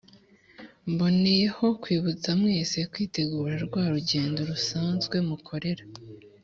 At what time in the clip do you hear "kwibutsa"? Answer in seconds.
1.81-2.29